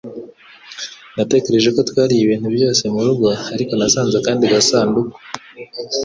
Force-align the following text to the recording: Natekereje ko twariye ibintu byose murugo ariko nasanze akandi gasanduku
Natekereje 1.15 1.69
ko 1.75 1.79
twariye 1.89 2.21
ibintu 2.23 2.47
byose 2.55 2.83
murugo 2.93 3.27
ariko 3.53 3.71
nasanze 3.75 4.15
akandi 4.17 4.45
gasanduku 4.53 5.15